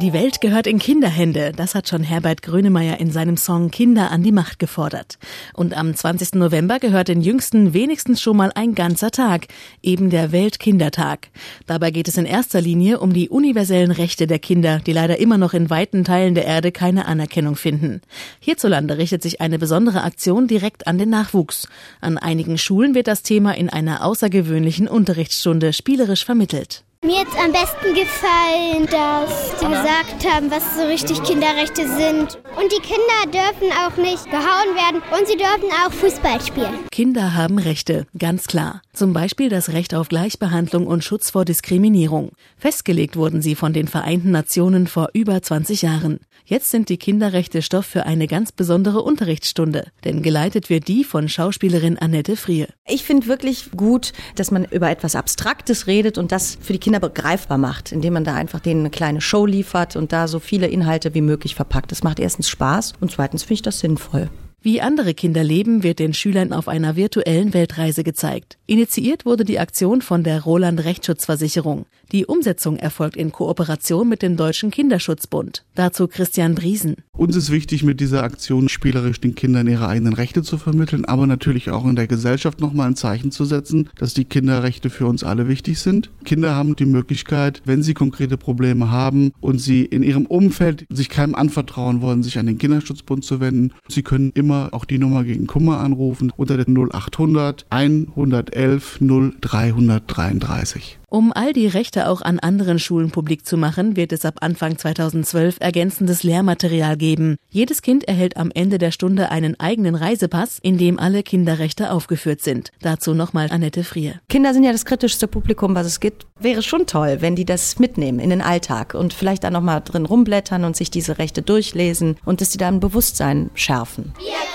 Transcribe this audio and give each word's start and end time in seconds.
Die 0.00 0.14
Welt 0.14 0.40
gehört 0.40 0.66
in 0.66 0.78
Kinderhände. 0.78 1.52
Das 1.54 1.74
hat 1.74 1.86
schon 1.86 2.02
Herbert 2.02 2.40
Grönemeyer 2.40 2.98
in 2.98 3.10
seinem 3.10 3.36
Song 3.36 3.70
Kinder 3.70 4.10
an 4.10 4.22
die 4.22 4.32
Macht 4.32 4.58
gefordert. 4.58 5.18
Und 5.52 5.76
am 5.76 5.94
20. 5.94 6.36
November 6.36 6.78
gehört 6.78 7.08
den 7.08 7.20
Jüngsten 7.20 7.74
wenigstens 7.74 8.22
schon 8.22 8.38
mal 8.38 8.50
ein 8.54 8.74
ganzer 8.74 9.10
Tag, 9.10 9.48
eben 9.82 10.08
der 10.08 10.32
Weltkindertag. 10.32 11.28
Dabei 11.66 11.90
geht 11.90 12.08
es 12.08 12.16
in 12.16 12.24
erster 12.24 12.62
Linie 12.62 12.98
um 12.98 13.12
die 13.12 13.28
universellen 13.28 13.90
Rechte 13.90 14.26
der 14.26 14.38
Kinder, 14.38 14.78
die 14.78 14.94
leider 14.94 15.18
immer 15.18 15.36
noch 15.36 15.52
in 15.52 15.68
weiten 15.68 16.02
Teilen 16.02 16.34
der 16.34 16.46
Erde 16.46 16.72
keine 16.72 17.04
Anerkennung 17.04 17.56
finden. 17.56 18.00
Hierzulande 18.40 18.96
richtet 18.96 19.22
sich 19.22 19.42
eine 19.42 19.58
besondere 19.58 20.02
Aktion 20.02 20.46
direkt 20.46 20.86
an 20.86 20.96
den 20.96 21.10
Nachwuchs. 21.10 21.68
An 22.00 22.16
einigen 22.16 22.56
Schulen 22.56 22.94
wird 22.94 23.06
das 23.06 23.22
Thema 23.22 23.54
in 23.54 23.68
einer 23.68 24.02
außergewöhnlichen 24.02 24.88
Unterrichtsstunde 24.88 25.74
spielerisch 25.74 26.24
vermittelt. 26.24 26.84
Mir 27.02 27.20
hat 27.20 27.28
am 27.42 27.50
besten 27.50 27.94
gefallen, 27.94 28.86
dass 28.90 29.58
sie 29.58 29.66
gesagt 29.66 30.28
haben, 30.30 30.50
was 30.50 30.76
so 30.76 30.82
richtig 30.82 31.22
Kinderrechte 31.22 31.88
sind. 31.88 32.38
Und 32.58 32.70
die 32.70 32.82
Kinder 32.82 33.24
dürfen 33.32 33.72
auch 33.72 33.96
nicht 33.96 34.26
gehauen 34.26 34.74
werden 34.76 35.00
und 35.18 35.26
sie 35.26 35.38
dürfen 35.38 35.70
auch 35.82 35.90
Fußball 35.92 36.42
spielen. 36.42 36.80
Kinder 36.92 37.32
haben 37.34 37.58
Rechte, 37.58 38.06
ganz 38.18 38.48
klar. 38.48 38.82
Zum 38.92 39.14
Beispiel 39.14 39.48
das 39.48 39.70
Recht 39.70 39.94
auf 39.94 40.10
Gleichbehandlung 40.10 40.86
und 40.86 41.02
Schutz 41.02 41.30
vor 41.30 41.46
Diskriminierung. 41.46 42.32
Festgelegt 42.58 43.16
wurden 43.16 43.40
sie 43.40 43.54
von 43.54 43.72
den 43.72 43.88
Vereinten 43.88 44.30
Nationen 44.30 44.86
vor 44.86 45.08
über 45.14 45.40
20 45.40 45.80
Jahren. 45.80 46.20
Jetzt 46.44 46.70
sind 46.70 46.88
die 46.88 46.96
Kinderrechte 46.96 47.62
Stoff 47.62 47.86
für 47.86 48.06
eine 48.06 48.26
ganz 48.26 48.50
besondere 48.50 49.02
Unterrichtsstunde, 49.02 49.86
denn 50.04 50.20
geleitet 50.20 50.68
wird 50.68 50.88
die 50.88 51.04
von 51.04 51.28
Schauspielerin 51.28 51.96
Annette 51.96 52.36
Frie. 52.36 52.66
Ich 52.88 53.04
finde 53.04 53.28
wirklich 53.28 53.70
gut, 53.76 54.12
dass 54.34 54.50
man 54.50 54.64
über 54.64 54.90
etwas 54.90 55.14
Abstraktes 55.14 55.86
redet 55.86 56.18
und 56.18 56.32
das 56.32 56.58
für 56.60 56.72
die 56.72 56.80
Kinder 56.80 56.89
begreifbar 56.98 57.58
macht, 57.58 57.92
indem 57.92 58.14
man 58.14 58.24
da 58.24 58.34
einfach 58.34 58.58
denen 58.58 58.80
eine 58.80 58.90
kleine 58.90 59.20
Show 59.20 59.46
liefert 59.46 59.94
und 59.94 60.12
da 60.12 60.26
so 60.26 60.40
viele 60.40 60.66
Inhalte 60.66 61.14
wie 61.14 61.20
möglich 61.20 61.54
verpackt. 61.54 61.92
Das 61.92 62.02
macht 62.02 62.18
erstens 62.18 62.48
Spaß 62.48 62.94
und 63.00 63.12
zweitens 63.12 63.44
finde 63.44 63.54
ich 63.54 63.62
das 63.62 63.78
sinnvoll. 63.78 64.28
Wie 64.62 64.82
andere 64.82 65.14
Kinder 65.14 65.42
leben, 65.42 65.82
wird 65.82 66.00
den 66.00 66.12
Schülern 66.12 66.52
auf 66.52 66.68
einer 66.68 66.94
virtuellen 66.94 67.54
Weltreise 67.54 68.04
gezeigt. 68.04 68.58
Initiiert 68.66 69.24
wurde 69.24 69.46
die 69.46 69.58
Aktion 69.58 70.02
von 70.02 70.22
der 70.22 70.42
Roland 70.42 70.84
Rechtsschutzversicherung. 70.84 71.86
Die 72.12 72.26
Umsetzung 72.26 72.76
erfolgt 72.76 73.16
in 73.16 73.32
Kooperation 73.32 74.06
mit 74.06 74.20
dem 74.20 74.36
Deutschen 74.36 74.70
Kinderschutzbund. 74.70 75.64
Dazu 75.74 76.08
Christian 76.08 76.54
Briesen. 76.54 76.96
Uns 77.20 77.36
ist 77.36 77.50
wichtig, 77.50 77.82
mit 77.82 78.00
dieser 78.00 78.22
Aktion 78.22 78.70
spielerisch 78.70 79.20
den 79.20 79.34
Kindern 79.34 79.68
ihre 79.68 79.86
eigenen 79.86 80.14
Rechte 80.14 80.42
zu 80.42 80.56
vermitteln, 80.56 81.04
aber 81.04 81.26
natürlich 81.26 81.68
auch 81.68 81.84
in 81.84 81.94
der 81.94 82.06
Gesellschaft 82.06 82.62
nochmal 82.62 82.86
ein 82.86 82.96
Zeichen 82.96 83.30
zu 83.30 83.44
setzen, 83.44 83.90
dass 83.94 84.14
die 84.14 84.24
Kinderrechte 84.24 84.88
für 84.88 85.06
uns 85.06 85.22
alle 85.22 85.46
wichtig 85.46 85.80
sind. 85.80 86.08
Kinder 86.24 86.54
haben 86.54 86.76
die 86.76 86.86
Möglichkeit, 86.86 87.60
wenn 87.66 87.82
sie 87.82 87.92
konkrete 87.92 88.38
Probleme 88.38 88.90
haben 88.90 89.32
und 89.42 89.58
sie 89.58 89.84
in 89.84 90.02
ihrem 90.02 90.24
Umfeld 90.24 90.86
sich 90.88 91.10
keinem 91.10 91.34
anvertrauen 91.34 92.00
wollen, 92.00 92.22
sich 92.22 92.38
an 92.38 92.46
den 92.46 92.56
Kinderschutzbund 92.56 93.22
zu 93.22 93.38
wenden. 93.38 93.74
Sie 93.86 94.02
können 94.02 94.32
immer 94.34 94.70
auch 94.72 94.86
die 94.86 94.98
Nummer 94.98 95.22
gegen 95.22 95.46
Kummer 95.46 95.80
anrufen 95.80 96.32
unter 96.38 96.56
der 96.56 96.68
0800 96.70 97.66
111 97.68 98.98
0333. 99.00 100.96
Um 101.12 101.32
all 101.32 101.52
die 101.52 101.66
Rechte 101.66 102.08
auch 102.08 102.22
an 102.22 102.38
anderen 102.38 102.78
Schulen 102.78 103.10
publik 103.10 103.44
zu 103.44 103.56
machen, 103.56 103.96
wird 103.96 104.12
es 104.12 104.24
ab 104.24 104.36
Anfang 104.42 104.78
2012 104.78 105.56
ergänzendes 105.58 106.22
Lehrmaterial 106.22 106.96
geben. 106.96 107.09
Jedes 107.48 107.82
Kind 107.82 108.06
erhält 108.06 108.36
am 108.36 108.50
Ende 108.54 108.78
der 108.78 108.90
Stunde 108.90 109.30
einen 109.30 109.58
eigenen 109.58 109.94
Reisepass, 109.94 110.58
in 110.62 110.78
dem 110.78 110.98
alle 110.98 111.22
Kinderrechte 111.22 111.90
aufgeführt 111.90 112.40
sind. 112.40 112.70
Dazu 112.80 113.14
nochmal 113.14 113.48
Annette 113.50 113.84
Frier. 113.84 114.20
Kinder 114.28 114.54
sind 114.54 114.64
ja 114.64 114.72
das 114.72 114.84
kritischste 114.84 115.26
Publikum, 115.28 115.74
was 115.74 115.86
es 115.86 116.00
gibt. 116.00 116.26
Wäre 116.38 116.62
schon 116.62 116.86
toll, 116.86 117.18
wenn 117.20 117.36
die 117.36 117.44
das 117.44 117.78
mitnehmen 117.78 118.18
in 118.18 118.30
den 118.30 118.42
Alltag 118.42 118.94
und 118.94 119.12
vielleicht 119.12 119.44
da 119.44 119.50
nochmal 119.50 119.82
drin 119.84 120.06
rumblättern 120.06 120.64
und 120.64 120.76
sich 120.76 120.90
diese 120.90 121.18
Rechte 121.18 121.42
durchlesen 121.42 122.16
und 122.24 122.40
dass 122.40 122.52
sie 122.52 122.58
da 122.58 122.68
ein 122.68 122.80
Bewusstsein 122.80 123.50
schärfen. 123.54 124.12
Wir 124.18 124.49